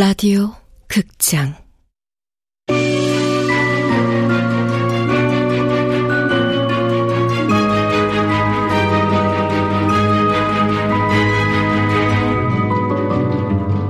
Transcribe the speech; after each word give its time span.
라디오 0.00 0.54
극장. 0.88 1.54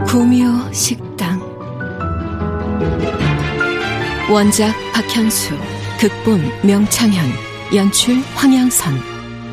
구미호 0.04 0.72
식당. 0.72 1.38
원작 4.28 4.74
박현수 4.92 5.54
극본 6.00 6.40
명창현 6.66 7.24
연출 7.72 8.16
황양선. 8.34 8.94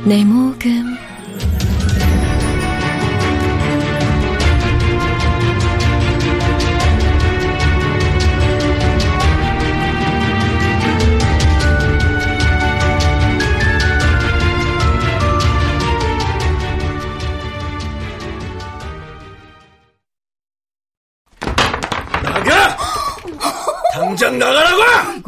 내모금 0.06 1.07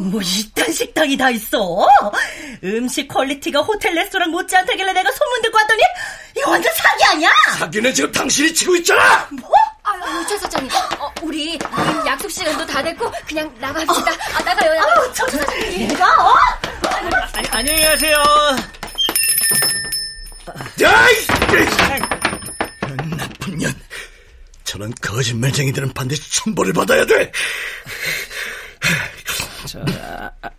뭐 0.09 0.21
이딴 0.21 0.71
식당이 0.71 1.17
다 1.17 1.29
있어? 1.29 1.87
음식 2.63 3.07
quality가 3.07 3.61
호텔 3.61 3.93
레스토랑 3.93 4.31
못지않다길래 4.31 4.93
내가 4.93 5.11
소문 5.11 5.41
듣고 5.43 5.57
왔더니 5.57 5.81
이거 6.37 6.51
완전 6.51 6.73
사기 6.73 7.03
아니야? 7.05 7.29
사기는 7.57 7.93
지금 7.93 8.11
당신이 8.11 8.53
치고 8.53 8.75
있잖아! 8.77 9.27
뭐? 9.31 9.51
아유, 9.83 10.25
차 10.27 10.37
사장님, 10.37 10.71
어, 10.99 11.11
우리, 11.21 11.57
우리 11.57 12.07
약속 12.07 12.29
시간도 12.29 12.65
다 12.65 12.81
됐고 12.83 13.11
그냥 13.27 13.53
나갑시다. 13.59 14.11
아, 14.11 14.43
나가요, 14.43 14.73
나가요. 14.73 14.81
아유, 14.81 15.11
저 15.13 15.27
사장님, 15.27 15.87
내가 15.87 16.05
어? 16.05 16.33
아니, 17.33 17.47
안녕히 17.51 17.83
가세요. 17.85 18.23
야이! 20.81 21.27
나쁜 23.17 23.57
년. 23.57 23.73
저런 24.63 24.93
거짓말쟁이들은 25.01 25.93
반드시 25.93 26.21
천벌을 26.43 26.73
받아야 26.73 27.05
돼. 27.05 27.31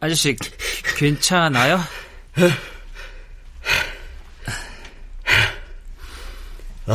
저, 0.01 0.07
아, 0.07 0.07
아저씨, 0.07 0.37
괜찮아요? 0.97 1.81
어. 6.87 6.95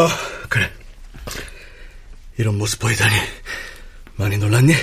어, 0.00 0.08
그래. 0.48 0.70
이런 2.36 2.58
모습 2.58 2.80
보이다니. 2.80 3.14
많이 4.16 4.36
놀랐니? 4.36 4.74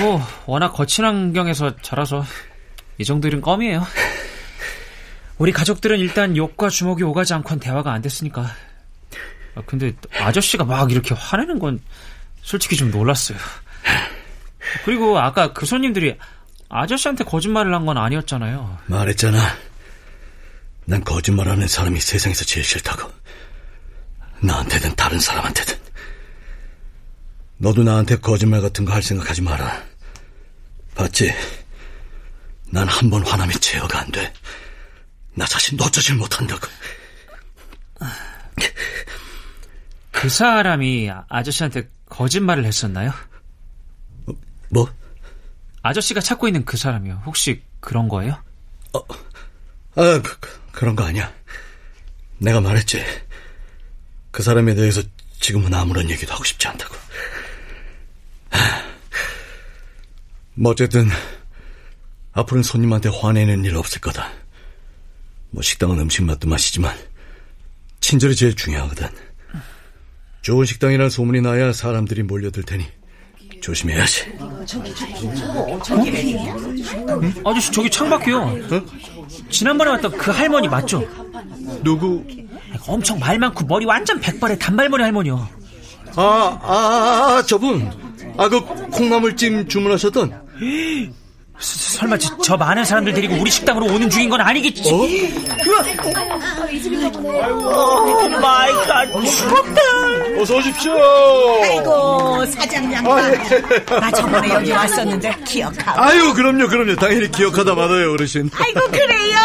뭐, 0.00 0.20
워낙 0.46 0.72
거친 0.72 1.04
환경에서 1.04 1.76
자라서 1.80 2.24
이 2.98 3.04
정도 3.04 3.28
일은 3.28 3.40
껌이에요. 3.40 3.86
우리 5.38 5.52
가족들은 5.52 5.98
일단 5.98 6.36
욕과 6.36 6.68
주먹이 6.68 7.04
오가지 7.04 7.34
않고는 7.34 7.60
대화가 7.60 7.92
안 7.92 8.02
됐으니까. 8.02 8.50
아, 9.54 9.62
근데 9.66 9.94
아저씨가 10.18 10.64
막 10.64 10.90
이렇게 10.90 11.14
화내는 11.14 11.58
건 11.58 11.80
솔직히 12.42 12.76
좀 12.76 12.90
놀랐어요. 12.90 13.38
그리고 14.84 15.18
아까 15.18 15.52
그 15.52 15.66
손님들이 15.66 16.16
아저씨한테 16.68 17.24
거짓말을 17.24 17.74
한 17.74 17.86
건 17.86 17.96
아니었잖아요. 17.98 18.78
말했잖아. 18.86 19.38
난 20.86 21.02
거짓말하는 21.04 21.66
사람이 21.68 22.00
세상에서 22.00 22.44
제일 22.44 22.64
싫다고. 22.64 23.10
나한테든 24.40 24.94
다른 24.96 25.18
사람한테든. 25.20 25.76
너도 27.58 27.82
나한테 27.82 28.16
거짓말 28.18 28.60
같은 28.60 28.84
거 28.84 28.92
할 28.92 29.02
생각하지 29.02 29.42
마라. 29.42 29.82
봤지? 30.94 31.32
난 32.70 32.86
한 32.88 33.10
번 33.10 33.24
화나면 33.26 33.52
제어가 33.60 34.00
안 34.00 34.10
돼. 34.12 34.32
나 35.34 35.44
자신 35.46 35.76
놓쳐질 35.76 36.16
못한다고. 36.16 36.66
그 40.12 40.28
사람이 40.28 41.10
아저씨한테 41.28 41.88
거짓말을 42.08 42.64
했었나요? 42.64 43.12
뭐? 44.70 44.92
아저씨가 45.82 46.20
찾고 46.20 46.48
있는 46.48 46.64
그 46.64 46.76
사람이요. 46.76 47.22
혹시 47.26 47.62
그런 47.80 48.08
거예요? 48.08 48.42
어, 48.92 48.98
아, 49.94 50.20
그, 50.22 50.38
그런 50.72 50.96
거 50.96 51.04
아니야. 51.04 51.32
내가 52.38 52.60
말했지. 52.60 53.04
그 54.30 54.42
사람에 54.42 54.74
대해서 54.74 55.02
지금은 55.40 55.72
아무런 55.72 56.10
얘기도 56.10 56.34
하고 56.34 56.44
싶지 56.44 56.66
않다고. 56.68 56.94
뭐 60.54 60.72
어쨌든 60.72 61.08
앞으로는 62.32 62.62
손님한테 62.62 63.10
화내는 63.10 63.64
일 63.64 63.76
없을 63.76 64.00
거다. 64.00 64.32
뭐 65.50 65.62
식당은 65.62 66.00
음식 66.00 66.24
맛도 66.24 66.48
맛이지만 66.48 66.96
친절이 68.00 68.34
제일 68.36 68.54
중요하거든. 68.56 69.08
좋은 70.42 70.64
식당이란 70.64 71.10
소문이 71.10 71.40
나야 71.40 71.72
사람들이 71.72 72.22
몰려들 72.22 72.62
테니 72.62 72.86
조심해야지. 73.60 74.32
아저씨 77.44 77.72
저기 77.72 77.90
창밖이요. 77.90 78.38
어? 78.38 78.82
지난번에 79.50 79.90
왔던 79.92 80.12
그 80.12 80.30
할머니 80.30 80.68
맞죠? 80.68 81.02
누구? 81.82 82.24
엄청 82.86 83.18
말 83.18 83.38
많고 83.38 83.64
머리 83.66 83.84
완전 83.84 84.20
백발의 84.20 84.58
단발머리 84.58 85.02
할머니요. 85.02 85.48
아, 86.16 86.58
아, 86.62 87.36
아 87.38 87.42
저분. 87.46 87.90
아, 88.36 88.48
그 88.48 88.60
콩나물찜 88.90 89.68
주문하셨던? 89.68 90.46
서, 91.58 91.98
설마 91.98 92.18
저, 92.18 92.36
저, 92.38 92.56
많은 92.56 92.84
사람들 92.84 93.14
데리고 93.14 93.36
우리 93.40 93.50
식당으로 93.50 93.86
오는 93.86 94.10
중인 94.10 94.28
건 94.28 94.40
아니겠지? 94.40 94.90
어? 94.92 95.06
oh 97.22 98.28
my 98.40 98.72
god, 98.86 99.06
추웠다. 99.06 99.80
어서 100.38 100.56
오십시오. 100.56 100.92
아이고, 101.62 102.44
사장 102.46 102.92
양반. 102.92 103.18
아, 103.18 103.32
예. 103.32 103.84
나 103.86 104.10
저번에 104.10 104.50
여기 104.50 104.70
왔었는데 104.70 105.34
기억하고. 105.46 106.00
아유, 106.00 106.34
그럼요, 106.34 106.68
그럼요. 106.68 106.94
당연히 106.96 107.30
기억하다마다요 107.30 108.12
어르신. 108.12 108.50
아이고, 108.54 108.80
그래요. 108.90 109.38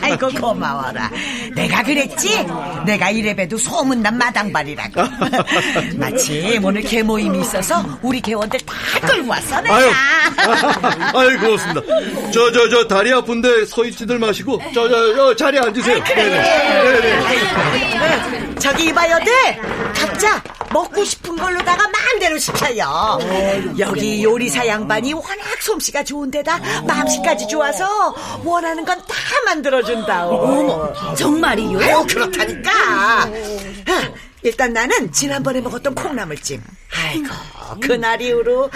아이고, 0.00 0.28
고마워라. 0.40 1.10
내가 1.54 1.82
그랬지? 1.82 2.46
내가 2.86 3.10
이래봬도 3.10 3.58
소문난 3.58 4.16
마당발이라고. 4.16 5.02
마침 5.96 6.64
오늘 6.64 6.82
계모임이 6.82 7.40
있어서 7.40 7.84
우리 8.02 8.20
계원들 8.20 8.60
다 8.60 8.74
끌고 9.06 9.28
왔어, 9.28 9.60
내가. 9.60 9.76
아유, 9.76 9.90
아유 11.14 11.31
고맙습니다. 11.38 11.80
저, 12.32 12.52
저, 12.52 12.68
저, 12.68 12.86
다리 12.88 13.12
아픈데 13.12 13.66
서 13.66 13.84
있지들 13.84 14.18
마시고, 14.18 14.58
저, 14.74 14.88
저, 14.88 15.14
저 15.14 15.36
자리에 15.36 15.60
앉으세요. 15.60 15.96
아이, 15.96 16.02
그래. 16.04 16.24
네네. 16.28 17.98
네네. 17.98 18.54
저기 18.60 18.86
이봐요들. 18.86 19.32
각자 19.94 20.42
먹고 20.72 21.04
싶은 21.04 21.36
걸로다가 21.36 21.84
마음대로 21.88 22.38
시켜요. 22.38 23.18
여기 23.78 24.22
요리사 24.22 24.66
양반이 24.66 25.12
워낙 25.12 25.36
솜씨가 25.60 26.02
좋은데다 26.04 26.58
마음씨까지 26.86 27.46
좋아서 27.48 28.14
원하는 28.44 28.84
건 28.84 28.96
다 29.02 29.14
만들어준다. 29.46 30.28
어머, 30.28 30.92
정말이요? 31.14 31.78
아유, 31.80 32.06
그렇다니까. 32.08 33.28
일단 34.42 34.72
나는 34.72 35.12
지난번에 35.12 35.60
먹었던 35.60 35.94
콩나물찜. 35.94 36.62
아이고, 36.94 37.28
그날 37.80 38.20
이후로 38.20 38.70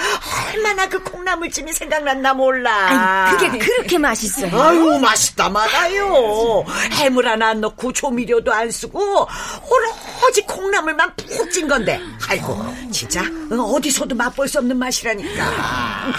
얼마나 0.48 0.88
그 0.88 1.02
콩나물찜이 1.02 1.72
생각났나 1.72 2.34
몰라. 2.34 3.26
아니, 3.26 3.36
그게 3.36 3.58
그렇게 3.58 3.98
맛있어요. 3.98 4.60
아유, 4.60 4.98
맛있다 5.00 5.48
말아요. 5.48 6.64
해물 6.92 7.26
하나 7.28 7.48
안 7.48 7.60
넣고 7.60 7.92
조미료도 7.92 8.52
안 8.52 8.70
쓰고 8.70 9.00
오로 9.00 9.92
지 10.32 10.42
콩나물만 10.42 11.14
푹 11.16 11.50
찐 11.50 11.68
건데. 11.68 12.00
아이고, 12.28 12.64
진짜 12.92 13.22
어디서도 13.50 14.14
맛볼 14.14 14.48
수 14.48 14.58
없는 14.58 14.76
맛이라니까. 14.76 16.12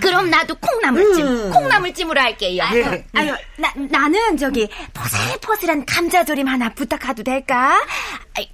그럼 0.00 0.30
나도 0.30 0.54
콩나물찜, 0.56 1.26
음. 1.26 1.50
콩나물찜으로 1.50 2.20
할게요. 2.20 2.62
아유, 2.64 3.02
아유, 3.14 3.34
나, 3.56 3.72
나는 3.76 4.36
저기 4.36 4.68
포슬포슬한 4.94 5.86
감자조림 5.86 6.46
하나 6.46 6.68
부탁해도 6.70 7.22
될까? 7.22 7.80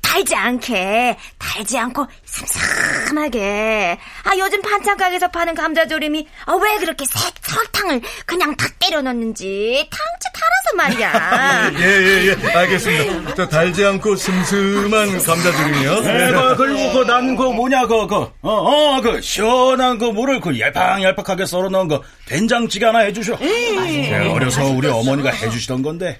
달지 0.03 0.35
않게, 0.35 1.17
달지 1.39 1.79
않고 1.79 2.07
삼삼하게. 2.25 3.99
아 4.25 4.37
요즘 4.39 4.63
반찬 4.63 4.97
가게에서 4.97 5.29
파는 5.29 5.55
감자조림이 5.55 6.27
아, 6.47 6.55
왜 6.55 6.79
그렇게 6.79 7.05
새 7.05 7.19
설탕을 7.43 8.01
그냥 8.25 8.57
다 8.57 8.67
때려 8.79 9.03
넣는지 9.03 9.89
꽁치 9.91 10.29
팔아서 10.35 10.77
말이야. 10.77 11.71
예예예 11.79 12.27
예, 12.27 12.37
예. 12.45 12.53
알겠습니다. 12.53 13.35
저 13.35 13.47
달지 13.49 13.85
않고 13.85 14.17
슴슴 14.17 14.76
한 14.77 15.19
감자죽이요. 15.23 16.01
네, 16.03 16.31
그, 16.33 16.57
그리고 16.57 16.93
그 16.93 17.05
난 17.05 17.37
그 17.37 17.43
뭐냐 17.45 17.87
그 17.87 18.07
그 18.07 18.15
어 18.17 18.31
어 18.43 19.01
그 19.01 19.21
시원한 19.21 19.99
그 19.99 20.05
물을 20.07 20.41
그 20.41 20.59
얄팍얄팍하게 20.59 21.47
썰어 21.47 21.69
넣은 21.69 21.89
그 21.89 22.01
된장찌개 22.27 22.85
하나 22.87 23.01
해주셔. 23.01 23.37
네, 23.39 24.29
어려서 24.29 24.65
우리 24.67 24.89
어머니가 24.89 25.31
해주시던 25.31 25.83
건데 25.83 26.19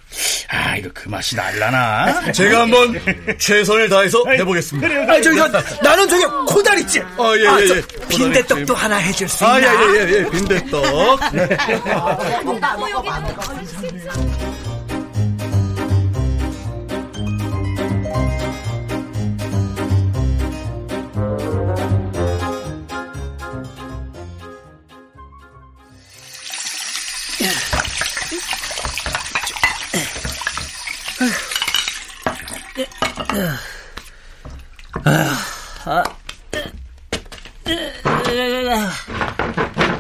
아 0.49 0.77
이거 0.77 0.89
그 0.95 1.09
맛이 1.09 1.35
날라나? 1.37 2.33
제가 2.33 2.61
한번 2.63 3.01
최선을 3.39 3.89
다해서 3.89 4.25
해보겠습니다. 4.29 5.13
아, 5.13 5.21
저기, 5.21 5.37
저, 5.37 5.49
나는 5.83 6.09
저기 6.09 6.25
코다리찜. 6.49 7.03
아, 7.19 7.33
예, 7.37 7.41
예, 7.41 7.63
예. 7.63 7.67
저 7.67 7.75
빈대떡도 8.09 8.75
하나 8.75 8.97
해줄 8.97 9.29
수 9.29 9.45
아, 9.45 9.59
있나? 9.59 9.73
예, 9.75 9.97
예, 9.97 10.09
예, 10.09 10.19
예. 10.25 10.31
빈대떡. 10.31 11.21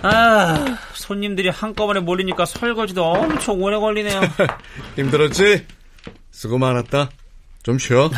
아, 0.03 0.79
손님들이 0.95 1.49
한꺼번에 1.49 2.01
몰리니까 2.01 2.45
설거지도 2.45 3.05
엄청 3.05 3.63
오래 3.63 3.77
걸리네요. 3.77 4.21
힘들었지? 4.97 5.67
수고 6.31 6.59
많았다. 6.59 7.11
좀 7.63 7.79
쉬어. 7.79 8.11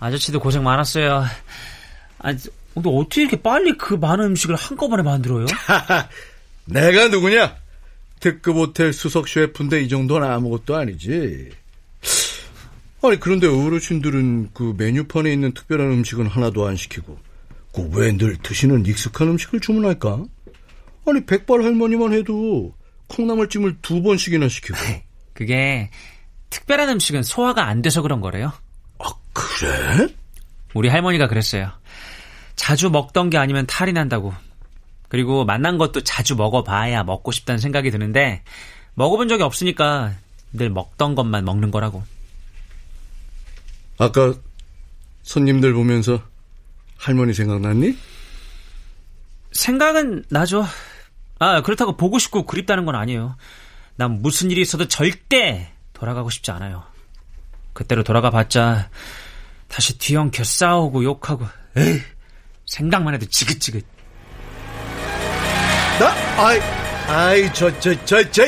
아저씨도 0.00 0.40
고생 0.40 0.62
많았어요. 0.62 1.24
아, 2.18 2.34
근데 2.74 2.90
어떻게 2.90 3.22
이렇게 3.22 3.40
빨리 3.40 3.76
그 3.76 3.94
많은 3.94 4.26
음식을 4.26 4.54
한꺼번에 4.54 5.02
만들어요? 5.02 5.46
내가 6.66 7.08
누구냐? 7.08 7.56
특급 8.20 8.56
호텔 8.56 8.92
수석 8.92 9.28
셰프인데 9.28 9.80
이 9.82 9.88
정도는 9.88 10.30
아무것도 10.30 10.76
아니지. 10.76 11.50
아니 13.02 13.18
그런데 13.18 13.46
어르신들은 13.46 14.50
그 14.52 14.74
메뉴판에 14.76 15.32
있는 15.32 15.52
특별한 15.54 15.90
음식은 15.90 16.26
하나도 16.26 16.66
안 16.66 16.76
시키고 16.76 17.18
그 17.72 17.82
왜 17.96 18.12
늘 18.16 18.36
드시는 18.42 18.84
익숙한 18.86 19.28
음식을 19.28 19.60
주문할까? 19.60 20.24
아니 21.06 21.24
백발 21.24 21.62
할머니만 21.62 22.12
해도 22.12 22.74
콩나물찜을 23.08 23.78
두 23.82 24.02
번씩이나 24.02 24.48
시키고. 24.48 24.76
그게 25.32 25.90
특별한 26.50 26.88
음식은 26.90 27.22
소화가 27.22 27.66
안 27.66 27.80
돼서 27.80 28.02
그런 28.02 28.20
거래요. 28.20 28.52
아 28.98 29.04
그래? 29.32 30.08
우리 30.74 30.88
할머니가 30.88 31.28
그랬어요. 31.28 31.70
자주 32.56 32.90
먹던 32.90 33.30
게 33.30 33.38
아니면 33.38 33.66
탈이 33.66 33.92
난다고. 33.92 34.34
그리고 35.08 35.44
만난 35.44 35.78
것도 35.78 36.02
자주 36.02 36.36
먹어봐야 36.36 37.02
먹고 37.04 37.32
싶다는 37.32 37.58
생각이 37.58 37.90
드는데 37.90 38.42
먹어본 38.94 39.28
적이 39.28 39.44
없으니까 39.44 40.12
늘 40.52 40.68
먹던 40.70 41.14
것만 41.14 41.44
먹는 41.44 41.70
거라고. 41.70 42.02
아까 44.00 44.32
손님들 45.22 45.74
보면서 45.74 46.22
할머니 46.96 47.34
생각났니? 47.34 47.98
생각은 49.52 50.24
나죠. 50.30 50.64
아, 51.38 51.60
그렇다고 51.60 51.98
보고 51.98 52.18
싶고 52.18 52.46
그립다는 52.46 52.86
건 52.86 52.94
아니에요. 52.94 53.36
난 53.96 54.22
무슨 54.22 54.50
일이 54.50 54.62
있어도 54.62 54.88
절대 54.88 55.70
돌아가고 55.92 56.30
싶지 56.30 56.50
않아요. 56.50 56.82
그때로 57.74 58.02
돌아가 58.02 58.30
봤자 58.30 58.88
다시 59.68 59.98
뒤엉켜 59.98 60.44
싸우고 60.44 61.04
욕하고 61.04 61.46
에이, 61.76 62.00
생각만 62.64 63.12
해도 63.12 63.26
지긋지긋. 63.26 63.84
나? 65.98 66.08
아이, 66.42 66.58
아이, 67.06 67.52
저, 67.52 67.78
저, 67.80 68.02
저, 68.06 68.30
저. 68.30 68.44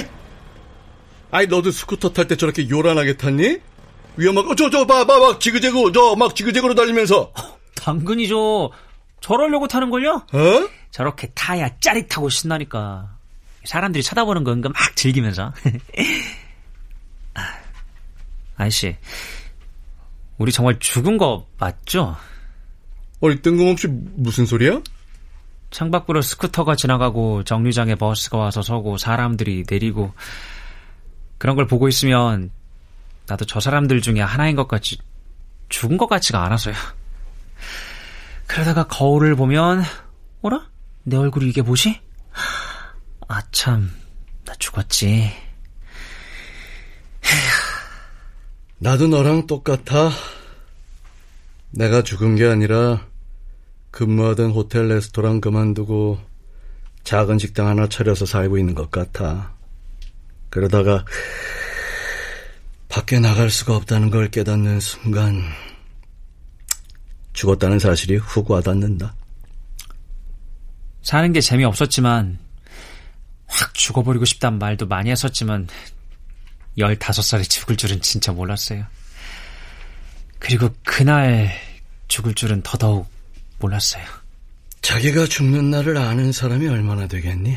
아이, 1.31 1.47
너도 1.47 1.71
스쿠터 1.71 2.15
탈 2.15 2.27
때 2.27 2.37
저렇게 2.37 2.71
요란하게 2.71 3.19
탔니? 3.19 3.61
위험하고, 4.17 4.55
저, 4.55 4.71
저, 4.71 4.87
봐, 4.87 5.05
봐, 5.05 5.19
막 5.19 5.41
지그재그, 5.41 5.93
저, 5.93 6.15
막 6.17 6.35
지그재그로 6.35 6.75
달리면서. 6.75 7.33
당근이죠. 7.77 8.71
저러려고 9.21 9.69
타는 9.69 9.91
걸요? 9.91 10.27
어? 10.33 10.69
저렇게 10.91 11.29
타야 11.35 11.69
짜릿하고 11.79 12.29
신나니까. 12.29 13.17
사람들이 13.65 14.03
쳐다보는 14.03 14.45
거 14.45 14.53
은근 14.53 14.73
막 14.73 14.97
즐기면서. 14.97 15.53
아, 17.35 17.41
아저씨, 18.57 18.97
우리 20.39 20.53
정말 20.53 20.79
죽은 20.79 21.19
거 21.19 21.47
맞죠? 21.59 22.17
아니, 23.23 23.41
뜬금없이 23.41 23.87
무슨 23.89 24.45
소리야? 24.45 24.81
창밖으로 25.71 26.21
스쿠터가 26.21 26.77
지나가고 26.77 27.45
정류장에 27.45 27.95
버스가 27.95 28.37
와서 28.37 28.61
서고 28.61 28.99
사람들이 28.99 29.65
내리고 29.69 30.13
그런 31.39 31.57
걸 31.57 31.67
보고 31.67 31.89
있으면 31.89 32.51
나도 33.27 33.45
저 33.45 33.61
사람들 33.61 34.01
중에 34.01 34.21
하나인 34.21 34.57
것 34.57 34.69
같이 34.69 34.99
죽은 35.69 35.97
것 35.97 36.07
같지가 36.07 36.45
않아서요. 36.45 36.75
그러다가 38.47 38.87
거울을 38.87 39.37
보면 39.37 39.83
어라? 40.43 40.69
내 41.05 41.17
얼굴이 41.17 41.49
이게 41.49 41.63
뭐지? 41.63 42.01
아 43.29 43.43
참, 43.51 43.91
나 44.45 44.55
죽었지. 44.59 45.33
나도 48.79 49.09
너랑 49.09 49.47
똑같아. 49.47 50.11
내가 51.71 52.03
죽은 52.03 52.37
게 52.37 52.47
아니라 52.47 53.07
근무하던 53.91 54.51
호텔 54.51 54.89
레스토랑 54.89 55.41
그만두고 55.41 56.19
작은 57.05 57.39
식당 57.39 57.69
하나 57.69 57.89
차려서 57.89 58.27
살고 58.27 58.59
있는 58.59 58.75
것 58.75 58.91
같아. 58.91 59.55
그러다가 60.51 61.05
밖에 62.93 63.19
나갈 63.19 63.49
수가 63.49 63.75
없다는 63.75 64.11
걸 64.11 64.31
깨닫는 64.31 64.79
순간 64.81 65.43
죽었다는 67.33 67.79
사실이 67.79 68.17
훅 68.17 68.51
와닿는다. 68.51 69.15
사는 71.01 71.33
게 71.33 71.41
재미없었지만 71.41 72.39
확 73.47 73.73
죽어버리고 73.73 74.27
싶단 74.27 74.59
말도 74.59 74.89
많이 74.89 75.11
했었지만 75.11 75.69
15살에 76.77 77.49
죽을 77.49 77.79
줄은 77.79 78.03
진짜 78.03 78.31
몰랐어요. 78.31 78.85
그리고 80.39 80.69
그날 80.85 81.51
죽을 82.09 82.35
줄은 82.35 82.61
더더욱 82.63 83.11
몰랐어요. 83.59 84.05
자기가 84.83 85.29
죽는 85.29 85.71
날을 85.71 85.97
아는 85.97 86.31
사람이 86.31 86.69
얼마나 86.69 87.07
되겠니? 87.07 87.57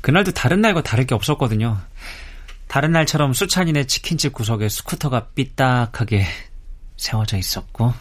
그날도 0.00 0.30
다른 0.32 0.62
날과 0.62 0.82
다를 0.82 1.06
게 1.06 1.14
없었거든요. 1.14 1.82
다른 2.70 2.92
날처럼 2.92 3.32
수찬이네 3.32 3.88
치킨집 3.88 4.32
구석에 4.32 4.68
스쿠터가 4.68 5.30
삐딱하게 5.34 6.24
세워져 6.96 7.36
있었고. 7.36 7.86
야, 7.86 7.92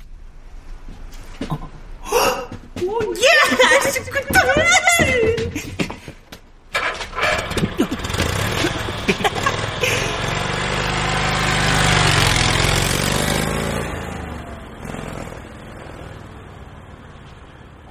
스쿠터! 3.82 4.40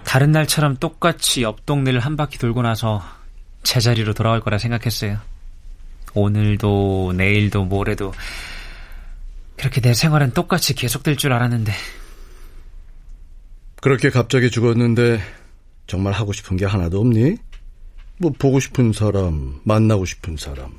다른 0.04 0.30
날처럼 0.30 0.76
똑같이 0.76 1.42
옆 1.42 1.66
동네를 1.66 1.98
한 1.98 2.16
바퀴 2.16 2.38
돌고 2.38 2.62
나서 2.62 3.02
제자리로 3.64 4.14
돌아올 4.14 4.40
거라 4.40 4.58
생각했어요. 4.58 5.18
오늘도 6.20 7.14
내일도 7.16 7.64
모레도 7.64 8.12
그렇게 9.56 9.80
내 9.80 9.94
생활은 9.94 10.32
똑같이 10.32 10.74
계속될 10.74 11.16
줄 11.16 11.32
알았는데 11.32 11.72
그렇게 13.80 14.10
갑자기 14.10 14.50
죽었는데 14.50 15.20
정말 15.86 16.12
하고 16.12 16.32
싶은 16.32 16.56
게 16.56 16.64
하나도 16.64 17.00
없니? 17.00 17.36
뭐 18.20 18.32
보고 18.36 18.58
싶은 18.58 18.92
사람, 18.92 19.60
만나고 19.64 20.04
싶은 20.04 20.36
사람, 20.36 20.72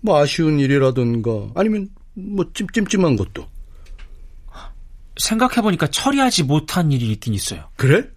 뭐 0.00 0.20
아쉬운 0.20 0.58
일이라든가 0.58 1.30
아니면 1.54 1.88
뭐 2.14 2.44
찜찜찜한 2.52 3.16
것도. 3.16 3.46
생각해보니까 5.18 5.88
처리하지 5.88 6.44
못한 6.44 6.90
일이 6.90 7.12
있긴 7.12 7.34
있어요. 7.34 7.68
그래? 7.76 8.08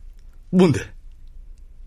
뭔데? 0.49 0.79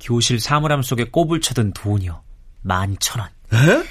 교실 0.01 0.39
사물함 0.39 0.83
속에 0.83 1.05
꼽을 1.05 1.41
쳐둔 1.41 1.73
돈이요. 1.73 2.23
만천 2.63 3.21
원. 3.21 3.29
에? 3.55 3.85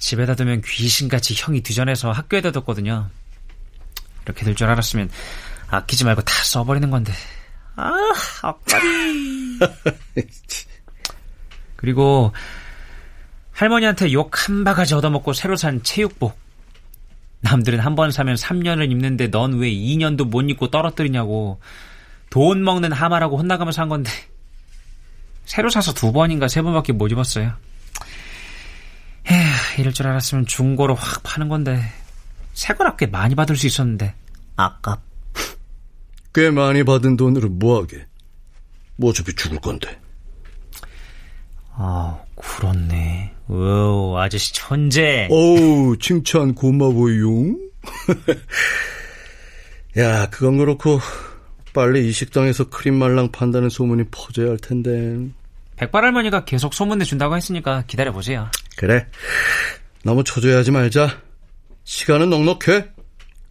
집에다 0.00 0.34
두면 0.34 0.62
귀신같이 0.62 1.34
형이 1.36 1.60
뒤져내서 1.60 2.10
학교에다 2.10 2.50
뒀거든요. 2.52 3.08
이렇게 4.24 4.44
될 4.44 4.54
줄 4.54 4.68
알았으면 4.68 5.10
아끼지 5.68 6.04
말고 6.04 6.22
다 6.22 6.32
써버리는 6.44 6.90
건데. 6.90 7.12
아, 7.76 7.92
아까리. 8.42 9.58
그리고 11.76 12.32
할머니한테 13.52 14.12
욕 14.12 14.30
한 14.48 14.64
바가지 14.64 14.94
얻어먹고 14.94 15.32
새로 15.32 15.54
산 15.56 15.82
체육복. 15.82 16.38
남들은 17.42 17.78
한 17.80 17.94
번 17.94 18.10
사면 18.10 18.34
3년을 18.36 18.90
입는데 18.90 19.28
넌 19.28 19.54
왜 19.58 19.70
2년도 19.70 20.24
못 20.28 20.42
입고 20.42 20.70
떨어뜨리냐고 20.70 21.58
돈 22.28 22.62
먹는 22.64 22.92
하마라고 22.92 23.38
혼나가면서 23.38 23.76
산 23.76 23.88
건데 23.88 24.10
새로 25.46 25.70
사서 25.70 25.94
두 25.94 26.12
번인가 26.12 26.48
세 26.48 26.60
번밖에 26.62 26.92
못 26.92 27.10
입었어요. 27.10 27.54
이럴 29.80 29.92
줄 29.92 30.06
알았으면 30.06 30.46
중고로 30.46 30.94
확 30.94 31.22
파는 31.22 31.48
건데 31.48 31.82
새 32.52 32.74
거라 32.74 32.96
꽤 32.96 33.06
많이 33.06 33.34
받을 33.34 33.56
수 33.56 33.66
있었는데 33.66 34.14
아깝. 34.56 35.02
꽤 36.34 36.50
많이 36.50 36.84
받은 36.84 37.16
돈으로 37.16 37.48
뭐하게? 37.48 38.06
뭐 38.96 39.10
어차피 39.10 39.34
죽을 39.34 39.58
건데. 39.58 39.98
아, 41.72 42.18
그렇네. 42.36 43.34
오, 43.48 44.16
아저씨 44.18 44.52
천재. 44.52 45.28
어우, 45.30 45.96
칭찬 45.98 46.54
고마워요. 46.54 47.56
야, 49.98 50.28
그건 50.28 50.58
그렇고 50.58 51.00
빨리 51.72 52.08
이 52.08 52.12
식당에서 52.12 52.68
크림 52.68 52.98
말랑 52.98 53.32
판다는 53.32 53.70
소문이 53.70 54.04
퍼져야 54.10 54.50
할 54.50 54.58
텐데. 54.58 55.16
백발 55.76 56.04
할머니가 56.04 56.44
계속 56.44 56.74
소문내 56.74 57.04
준다고 57.04 57.34
했으니까 57.36 57.84
기다려 57.86 58.12
보세요. 58.12 58.50
그래. 58.76 59.06
너무 60.02 60.24
초조해하지 60.24 60.70
말자. 60.70 61.20
시간은 61.84 62.30
넉넉해. 62.30 62.88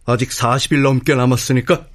아직 0.06 0.30
40일 0.30 0.82
넘게 0.82 1.14
남았으니까. 1.14 1.86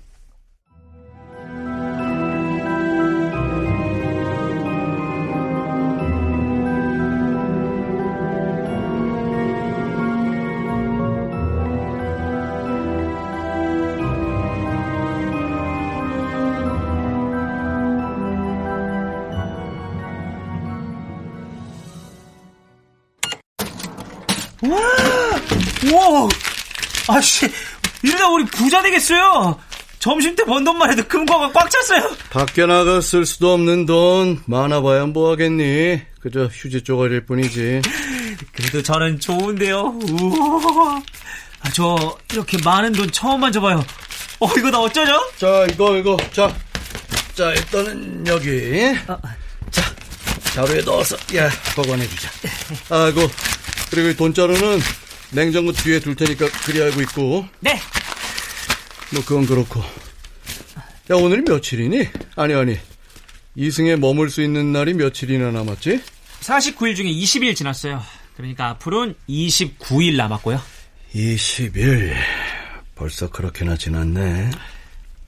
되겠어요! 28.95 29.59
점심 29.99 30.35
때 30.35 30.43
번 30.45 30.63
돈만 30.63 30.91
해도 30.91 31.03
금고가 31.07 31.51
꽉 31.51 31.69
찼어요! 31.69 32.15
밖에 32.29 32.65
나가 32.65 33.01
쓸 33.01 33.25
수도 33.25 33.53
없는 33.53 33.85
돈 33.85 34.41
많아봐야 34.45 35.05
뭐 35.07 35.31
하겠니? 35.31 36.01
그저 36.19 36.45
휴지 36.45 36.83
쪼가리일 36.83 37.25
뿐이지. 37.25 37.81
그래도 38.53 38.81
저는 38.81 39.19
좋은데요. 39.19 39.99
우와. 40.09 41.01
아, 41.61 41.69
저 41.73 42.17
이렇게 42.31 42.57
많은 42.63 42.91
돈 42.93 43.09
처음 43.11 43.41
만져봐요. 43.41 43.83
어, 44.39 44.47
이거 44.57 44.69
나 44.71 44.79
어쩌죠? 44.79 45.13
자, 45.37 45.65
이거 45.71 45.95
이거. 45.97 46.17
자. 46.31 46.53
자, 47.35 47.51
일단은 47.51 48.25
여기. 48.27 48.93
자, 49.71 49.83
자루에 50.53 50.81
넣어서 50.81 51.15
야, 51.35 51.49
보관해 51.75 52.07
주자. 52.07 52.29
아이고. 52.89 53.29
그리고 53.91 54.09
이 54.09 54.15
돈자루는 54.15 54.79
냉장고 55.31 55.71
뒤에 55.71 55.99
둘 55.99 56.15
테니까 56.15 56.47
그리 56.65 56.81
알고 56.81 57.01
있고. 57.01 57.45
네. 57.59 57.79
뭐 59.13 59.23
그건 59.25 59.45
그렇고. 59.45 59.81
야, 61.11 61.15
오늘이 61.15 61.41
며칠이니? 61.41 62.07
아니 62.35 62.53
아니. 62.53 62.77
이승에 63.55 63.95
머물 63.95 64.29
수 64.29 64.41
있는 64.41 64.71
날이 64.73 64.93
며칠이나 64.93 65.51
남았지? 65.51 66.01
49일 66.41 66.95
중에 66.95 67.05
20일 67.11 67.55
지났어요. 67.55 68.01
그러니까 68.35 68.69
앞으로는 68.69 69.15
29일 69.29 70.15
남았고요. 70.17 70.61
20일. 71.13 72.13
벌써 72.95 73.29
그렇게나 73.29 73.77
지났네. 73.77 74.51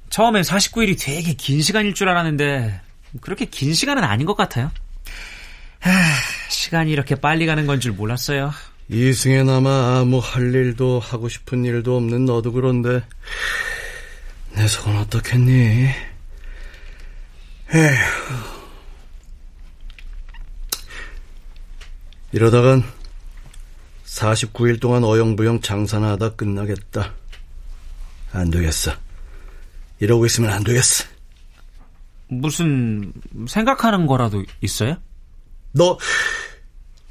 처음엔 0.09 0.41
49일이 0.43 0.97
되게 0.99 1.33
긴 1.33 1.61
시간일 1.61 1.93
줄 1.93 2.09
알았는데 2.09 2.81
그렇게 3.21 3.45
긴 3.45 3.73
시간은 3.73 4.03
아닌 4.03 4.25
것 4.25 4.35
같아요. 4.35 4.71
하, 5.79 5.91
시간이 6.49 6.91
이렇게 6.91 7.15
빨리 7.15 7.45
가는 7.45 7.65
건 7.65 7.79
줄 7.79 7.91
몰랐어요. 7.93 8.51
이승에 8.89 9.43
남아 9.43 9.97
아무 9.99 10.19
할 10.19 10.53
일도 10.53 10.99
하고 10.99 11.27
싶은 11.27 11.65
일도 11.65 11.97
없는 11.97 12.25
너도 12.25 12.53
그런데 12.53 13.03
내 14.55 14.65
속은 14.65 14.97
어떻겠니? 14.97 15.89
에휴. 17.73 17.97
이러다간 22.31 22.83
49일 24.05 24.79
동안 24.79 25.03
어영부영 25.03 25.61
장사나 25.61 26.11
하다 26.11 26.35
끝나겠다. 26.35 27.13
안 28.31 28.49
되겠어. 28.49 28.91
이러고 29.99 30.25
있으면 30.25 30.51
안 30.51 30.63
되겠어. 30.63 31.05
무슨 32.29 33.13
생각하는 33.47 34.05
거라도 34.05 34.43
있어요? 34.61 34.97
너, 35.71 35.97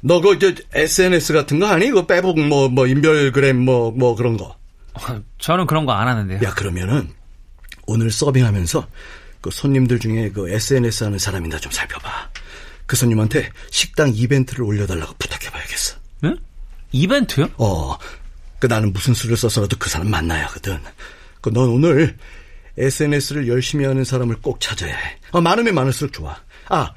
너 0.01 0.21
그, 0.21 0.37
저, 0.39 0.53
SNS 0.73 1.33
같은 1.33 1.59
거 1.59 1.67
아니? 1.67 1.89
그 1.91 2.05
빼복, 2.05 2.39
뭐, 2.39 2.69
뭐, 2.69 2.87
인별그램, 2.87 3.57
뭐, 3.57 3.91
뭐, 3.91 4.15
그런 4.15 4.37
거. 4.37 4.55
저는 5.39 5.65
그런 5.67 5.85
거 5.85 5.91
안 5.93 6.07
하는데요. 6.07 6.39
야, 6.43 6.53
그러면은, 6.53 7.11
오늘 7.85 8.11
서빙하면서, 8.11 8.87
그 9.41 9.51
손님들 9.51 9.99
중에 9.99 10.31
그 10.31 10.49
SNS 10.49 11.03
하는 11.05 11.19
사람이나 11.19 11.59
좀 11.59 11.71
살펴봐. 11.71 12.29
그 12.85 12.95
손님한테 12.95 13.49
식당 13.69 14.11
이벤트를 14.13 14.63
올려달라고 14.63 15.13
부탁해봐야겠어. 15.19 15.97
응? 16.25 16.37
이벤트요? 16.91 17.47
어, 17.57 17.97
그 18.59 18.67
나는 18.67 18.93
무슨 18.93 19.13
수를 19.13 19.35
써서라도 19.37 19.77
그 19.77 19.89
사람 19.89 20.09
만나야 20.09 20.45
하거든. 20.47 20.79
그 21.41 21.49
넌 21.51 21.69
오늘 21.69 22.17
SNS를 22.77 23.47
열심히 23.47 23.85
하는 23.85 24.03
사람을 24.03 24.37
꼭 24.41 24.59
찾아야 24.59 24.95
해. 24.95 25.17
어, 25.31 25.41
많으면 25.41 25.75
많을수록 25.75 26.13
좋아. 26.13 26.37
아, 26.69 26.91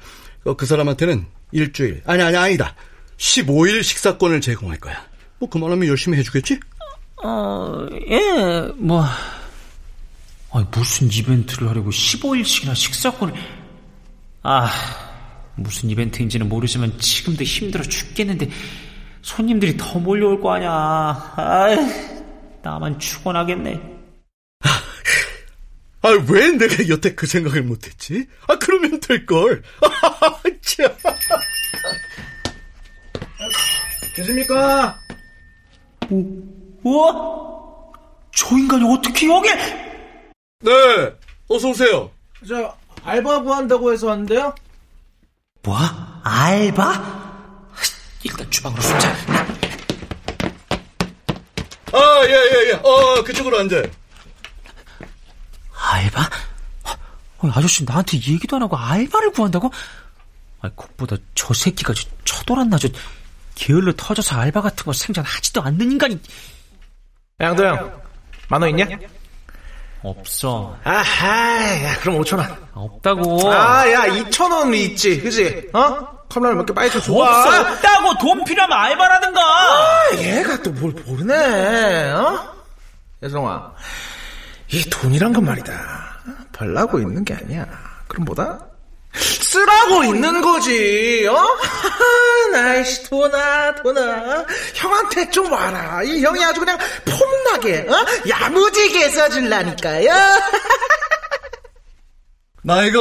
어, 0.45 0.55
그 0.55 0.65
사람한테는 0.65 1.25
일주일, 1.51 2.01
아니, 2.05 2.21
아니, 2.23 2.35
아니다. 2.37 2.75
15일 3.21 3.83
식사권을 3.83 4.41
제공할 4.41 4.79
거야. 4.79 5.05
뭐, 5.37 5.47
그만하면 5.47 5.87
열심히 5.87 6.17
해주겠지? 6.17 6.59
어, 7.23 7.85
예, 8.09 8.71
뭐. 8.75 9.05
아니, 10.51 10.65
무슨 10.71 11.09
이벤트를 11.11 11.69
하려고 11.69 11.91
15일씩이나 11.91 12.75
식사권을. 12.75 13.33
아, 14.41 14.69
무슨 15.55 15.91
이벤트인지는 15.91 16.49
모르지만 16.49 16.97
지금도 16.97 17.43
힘들어 17.43 17.83
죽겠는데 17.83 18.49
손님들이 19.21 19.77
더 19.77 19.99
몰려올 19.99 20.41
거 20.41 20.55
아냐. 20.55 21.33
아이, 21.37 21.77
나만 22.63 22.97
죽어나겠네. 22.97 23.79
아, 26.03 26.09
왜 26.27 26.51
내가 26.53 26.89
여태 26.89 27.13
그 27.13 27.27
생각을 27.27 27.61
못했지? 27.61 28.25
아, 28.47 28.57
그러면 28.57 28.99
될걸. 28.99 29.61
참. 30.61 30.89
계십니까? 34.15 34.99
우와! 36.83 37.13
저 38.35 38.57
인간이 38.57 38.83
어떻게 38.93 39.27
여기? 39.27 39.49
네, 40.59 40.71
어서 41.47 41.69
오세요. 41.69 42.11
저 42.47 42.75
알바 43.03 43.41
구한다고 43.41 43.91
해서 43.91 44.07
왔는데요. 44.07 44.53
뭐? 45.63 45.77
알바? 46.23 47.21
일단 48.23 48.51
주방으로 48.51 48.81
숨자. 48.81 49.09
아, 51.93 52.21
예, 52.25 52.31
예, 52.31 52.69
예. 52.69 52.73
어, 52.83 53.23
그쪽으로 53.23 53.59
앉아. 53.59 53.81
알바? 55.73 56.29
아니, 57.39 57.51
아저씨 57.53 57.83
나한테 57.83 58.17
얘기도 58.17 58.55
안 58.55 58.63
하고 58.63 58.77
알바를 58.77 59.31
구한다고? 59.31 59.71
아니, 60.61 60.75
그것보다 60.75 61.17
저 61.33 61.53
새끼가 61.53 61.93
저 61.93 62.03
쳐돌았나 62.23 62.77
저 62.77 62.87
게을러 63.61 63.93
터져서 63.95 64.37
알바 64.39 64.61
같은 64.61 64.83
거 64.85 64.91
생전하지도 64.91 65.61
않는 65.61 65.91
인간이 65.91 66.19
양도영, 67.39 68.01
만원 68.49 68.69
있냐? 68.71 68.85
없어. 70.01 70.75
아하, 70.83 71.83
야, 71.83 71.99
그럼 71.99 72.19
5천 72.21 72.39
원. 72.39 72.57
없다고. 72.73 73.51
아, 73.51 73.87
야, 73.91 74.07
2천 74.07 74.51
원 74.51 74.73
있지, 74.73 75.21
그지? 75.21 75.69
어? 75.73 76.07
컵라면 76.29 76.57
몇개 76.59 76.73
빨리 76.73 76.89
좀 76.89 77.01
줘봐. 77.01 77.19
없어. 77.45 77.61
없다고 77.61 78.17
돈 78.17 78.43
필요하면 78.43 78.75
알바라든가. 78.77 79.41
아, 79.41 80.09
얘가 80.17 80.59
또 80.63 80.71
뭘 80.71 80.91
모르네, 81.05 82.11
어? 82.13 82.53
예성아, 83.21 83.73
이 84.69 84.89
돈이란 84.89 85.33
건 85.33 85.45
말이다. 85.45 85.71
벌라고 86.51 86.99
있는 86.99 87.23
게 87.23 87.35
아니야. 87.35 87.67
그럼 88.07 88.25
뭐다? 88.25 88.59
쓰라고 89.51 90.03
있는 90.05 90.39
거지, 90.41 91.27
어? 91.27 91.45
나이씨, 92.53 93.03
돈아, 93.03 93.75
돈아. 93.75 94.45
형한테 94.75 95.29
좀 95.29 95.51
와라. 95.51 96.01
이 96.03 96.21
형이 96.21 96.41
아주 96.43 96.61
그냥 96.61 96.77
폼나게, 97.05 97.85
어? 97.89 98.05
야무지게 98.29 99.09
써줄라니까요. 99.09 100.09
나이가 102.63 102.99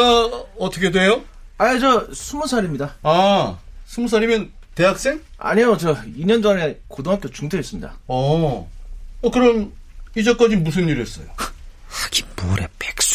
어떻게 0.59 0.90
돼요? 0.90 1.23
아, 1.59 1.78
저, 1.78 2.09
스무 2.12 2.47
살입니다. 2.49 2.97
아, 3.04 3.57
스무 3.87 4.09
살이면 4.09 4.50
대학생? 4.75 5.23
아니요, 5.38 5.76
저 5.76 5.95
2년 5.95 6.42
전에 6.42 6.80
고등학교 6.88 7.30
중퇴했습니다. 7.30 7.95
어. 8.09 8.69
어, 9.23 9.30
그럼 9.30 9.73
이제까지 10.16 10.57
무슨 10.57 10.88
일 10.88 11.00
했어요? 11.00 11.26
하긴 11.88 12.26
뭐래 12.42 12.66
백수지. 12.78 13.10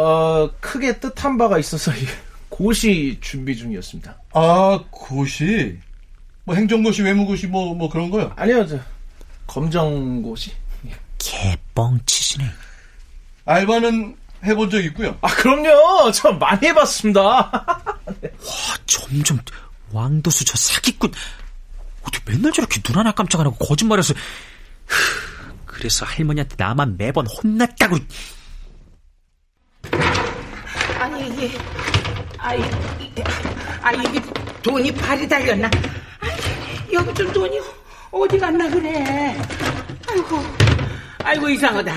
어, 0.00 0.50
크게 0.60 0.98
뜻한 0.98 1.36
바가 1.36 1.58
있어서 1.58 1.92
고시 2.48 3.18
준비 3.20 3.54
중이었습니다. 3.54 4.16
아, 4.32 4.80
고시? 4.90 5.78
뭐 6.44 6.54
행정고시, 6.54 7.02
외무고시 7.02 7.46
뭐, 7.46 7.74
뭐 7.74 7.90
그런 7.90 8.10
거요? 8.10 8.32
아니요, 8.36 8.66
저 8.66 8.78
검정고시. 9.46 10.52
개뻥치시네. 11.18 12.44
알바는 13.44 14.16
해본 14.42 14.70
적 14.70 14.82
있고요. 14.86 15.18
아, 15.20 15.28
그럼요. 15.28 16.10
저 16.12 16.32
많이 16.32 16.68
해봤습니다. 16.68 17.20
아, 17.52 18.74
점점 18.86 19.38
왕도수 19.92 20.46
저 20.46 20.56
사기꾼. 20.56 21.12
어떻게 22.02 22.32
맨날 22.32 22.52
저렇게 22.52 22.80
눈 22.80 22.96
하나 22.96 23.12
깜짝 23.12 23.40
안 23.40 23.46
하고 23.46 23.56
거짓말해서. 23.56 24.14
그래서 25.66 26.06
할머니한테 26.06 26.54
나만 26.58 26.96
매번 26.96 27.26
혼났다고. 27.26 27.98
아니 31.20 31.28
이게 31.28 31.58
아이 32.38 32.60
이게, 32.98 33.22
아 33.82 33.92
이게 33.92 34.20
돈이 34.62 34.90
발이 34.94 35.28
달렸나? 35.28 35.70
아이, 36.20 36.92
여기 36.94 37.12
좀 37.12 37.30
돈이 37.30 37.60
어디 38.10 38.38
갔나 38.38 38.66
그래? 38.70 39.36
아이고 40.08 40.42
아이고 41.22 41.48
이상하다. 41.50 41.92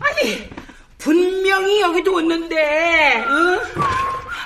아니 0.00 0.50
분명히 0.96 1.80
여기도 1.82 2.14
왔는데, 2.14 3.24
응? 3.26 3.60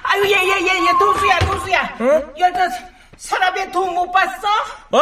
아유 0.03 0.25
얘 0.25 0.39
얘 0.43 0.61
얘 0.61 0.87
얘 0.87 0.93
도수야 0.99 1.39
도수야. 1.41 1.97
응? 2.01 2.33
여자 2.39 2.69
서랍에 3.17 3.71
돈 3.71 3.95
못 3.95 4.11
봤어? 4.11 4.49
어? 4.91 4.99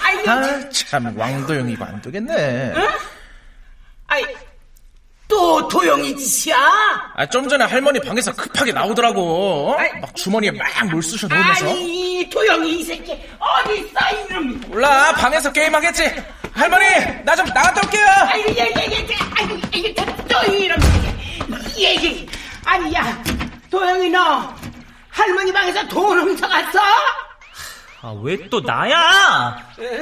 아이고 0.00 0.30
아, 0.30 0.68
참, 0.70 1.12
왕도영이 1.18 1.72
이거 1.72 1.84
안 1.86 2.00
되겠네. 2.00 2.72
아이 4.06 4.24
또 5.28 5.66
도영이 5.68 6.16
짓이야? 6.16 6.56
아, 7.16 7.26
좀 7.26 7.48
전에 7.48 7.64
할머니 7.64 7.98
방에서 8.00 8.32
급하게 8.34 8.72
나오더라고. 8.72 9.74
아이. 9.78 9.90
막 10.00 10.14
주머니에 10.14 10.50
막 10.50 10.84
물 10.90 11.02
쑤셔 11.02 11.26
넣으면서. 11.26 11.66
아니 11.70 12.28
도영이 12.30 12.80
이 12.80 12.84
새끼 12.84 13.12
어디 13.38 13.80
있어 13.80 14.00
이놈이? 14.30 14.54
몰라, 14.68 15.12
방에서 15.14 15.50
게임하겠지. 15.50 16.14
할머니, 16.52 16.84
나 17.24 17.34
좀 17.34 17.46
나갔다 17.46 17.80
올게요. 17.84 18.06
아이고 18.28 18.50
얘얘 18.56 18.66
얘 18.76 19.16
아이고 19.36 19.56
이게 19.72 19.94
또 19.94 20.52
이런 20.52 20.78
얘기 21.76 22.28
아니 22.64 22.94
야 22.94 23.22
도영이 23.70 24.10
너 24.10 24.54
할머니 25.10 25.52
방에서 25.52 25.86
돈 25.88 26.20
훔쳐갔어? 26.20 26.78
아, 28.06 28.14
왜 28.22 28.36
또 28.50 28.60
나야? 28.60 29.56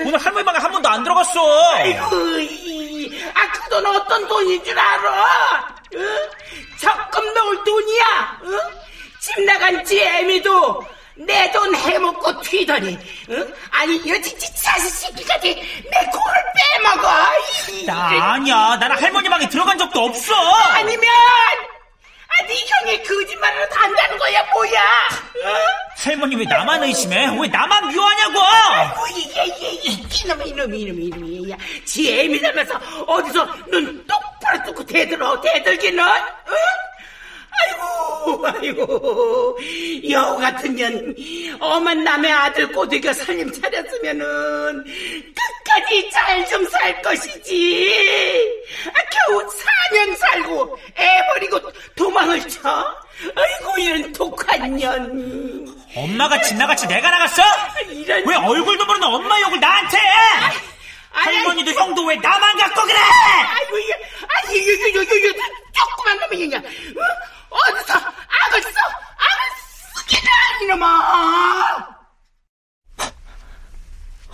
오늘 0.05 0.19
할머니 0.19 0.45
방에 0.45 0.59
한 0.59 0.73
번도 0.73 0.89
안 0.89 1.05
들어갔어. 1.05 1.41
아이고 1.75 2.17
이 2.41 3.23
아 3.35 3.53
그 3.53 3.71
돈 3.71 3.87
어떤 3.87 4.27
돈인 4.29 4.63
줄 4.65 4.77
알아? 4.79 5.69
응? 5.95 6.29
적금 6.81 7.33
넣을 7.33 7.65
돈이야? 7.65 8.39
응? 8.45 8.59
집 9.21 9.41
나간 9.45 9.85
지 9.85 10.01
애미도 10.03 10.85
내 11.15 11.51
돈 11.53 11.75
해먹고 11.75 12.41
튀더니 12.43 12.99
응? 13.31 13.55
아니 13.71 13.97
이 13.97 14.21
진짜 14.23 14.47
자식 14.57 14.89
새끼까지 14.91 15.55
내 15.55 16.07
코를 16.11 16.43
빼먹어 16.83 17.09
이- 17.71 17.87
나 17.87 18.33
아니야. 18.33 18.77
나는 18.81 19.01
할머니 19.01 19.29
방에 19.29 19.49
들어간 19.49 19.79
적도 19.79 20.01
없어. 20.07 20.35
아니면 20.75 21.05
아, 22.33 22.47
네 22.47 22.55
형이 22.67 23.03
거짓말을 23.03 23.69
다 23.69 23.83
한다는 23.83 24.19
거야 24.19 24.43
뭐야? 24.53 24.81
응? 25.45 25.55
할머니 25.99 26.37
왜 26.37 26.45
나만 26.45 26.83
의심해? 26.83 27.27
왜 27.41 27.49
나만 27.49 27.89
미워하냐고? 27.89 28.41
아이고 28.43 29.07
이게 29.09 29.45
이게 29.45 29.71
이게 29.71 30.25
이놈이 30.25 30.49
이놈이 30.51 30.81
이놈이 30.81 31.07
이놈이 31.07 31.51
야, 31.51 31.57
지 31.85 32.21
애미 32.21 32.41
닮아서 32.41 32.81
어디서 33.07 33.45
눈 33.71 34.07
똑바로 34.07 34.65
뜨고 34.65 34.85
대들어 34.87 35.41
대들기는 35.41 36.03
응? 36.03 36.55
아이고 37.51 38.12
아이고 38.47 39.59
여우 40.11 40.39
같은 40.39 40.75
년 40.77 41.15
엄한 41.61 42.05
남의 42.05 42.31
아들 42.33 42.69
꼬드겨 42.73 43.13
살림 43.13 43.51
차렸으면은 43.53 44.85
끝까지 45.65 46.11
잘 46.11 46.47
좀 46.47 46.67
살 46.69 47.03
것이지 47.03 48.63
아, 48.89 48.99
겨우 49.29 49.41
4년 49.47 50.17
살고 50.17 50.79
애 50.99 51.21
버리고 51.35 51.61
도망을 51.97 52.41
쳐 52.49 52.97
아이고 53.37 53.79
이런 53.79 54.13
독한 54.13 54.77
년 54.77 55.67
엄마가 55.95 56.41
집 56.43 56.57
나갔지 56.57 56.87
내가 56.87 57.11
나갔어? 57.11 57.43
이런 57.91 58.27
왜 58.27 58.35
얼굴도 58.37 58.85
모르는 58.87 59.07
엄마 59.07 59.41
욕을 59.43 59.61
나한테 59.61 59.99
해? 59.99 60.03
아니, 61.15 61.37
할머니도 61.37 61.71
형도 61.73 62.05
왜 62.07 62.17
나만 62.17 62.57
갖고 62.57 62.83
그래? 62.83 62.95
아이고 62.99 63.79
이게 63.79 63.93
아니 64.29 64.57
이거 64.59 64.89
이거 64.89 65.03
이거 65.03 65.15
이거 65.15 65.39
조그만 65.73 66.19
놈이 66.21 66.39
그냥 66.49 66.65
어? 66.65 67.55
어디서 67.55 67.95
악을 67.95 68.63
써 68.63 68.69
악을 68.71 69.43
쓰기나 69.95 70.31
이놈아 70.63 70.87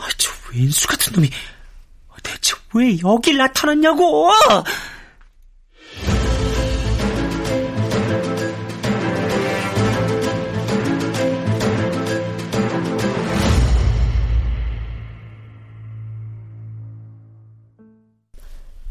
아, 0.00 0.08
저 0.16 0.30
왼수 0.54 0.86
같은 0.86 1.07
놈이 1.18 1.30
대체 2.22 2.54
왜 2.74 2.96
여길 3.00 3.38
나타났냐고? 3.38 4.30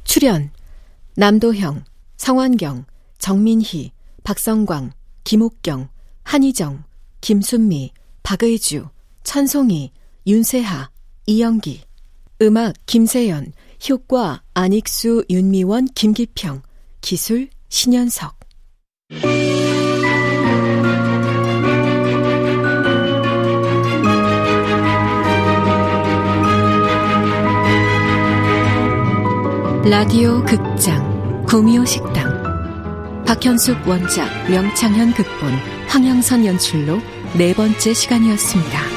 출연 0.03 0.51
남도형, 1.15 1.85
성환경, 2.17 2.85
정민희, 3.19 3.91
박성광, 4.23 4.91
김옥경, 5.23 5.89
한희정, 6.23 6.83
김순미, 7.21 7.93
박의주, 8.23 8.89
천송이, 9.23 9.91
윤세하, 10.25 10.89
이영기 11.27 11.86
음악 12.41 12.73
김세연, 12.85 13.53
효과 13.89 14.43
안익수, 14.53 15.25
윤미원, 15.29 15.87
김기평, 15.95 16.61
기술 17.01 17.49
신현석 17.69 18.37
라디오 29.89 30.43
극장 30.43 31.45
구미호 31.45 31.85
식당 31.85 33.23
박현숙 33.25 33.87
원작 33.87 34.27
명창현 34.49 35.13
극본 35.13 35.53
황영선 35.87 36.45
연출로 36.45 36.99
네 37.37 37.53
번째 37.53 37.93
시간이었습니다. 37.93 38.96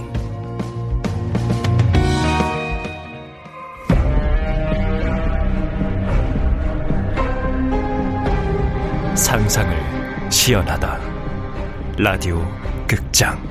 상상을 9.31 10.29
시연하다. 10.29 10.99
라디오 11.97 12.45
극장 12.85 13.50